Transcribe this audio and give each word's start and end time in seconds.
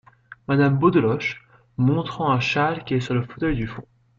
Madame 0.47 0.79
Beaudeloche, 0.79 1.37
montrant 1.77 2.31
un 2.31 2.39
châle 2.39 2.83
qui 2.85 2.95
est 2.95 3.01
sur 3.01 3.13
le 3.13 3.21
fauteuil 3.21 3.55
du 3.55 3.67
fond. 3.67 3.85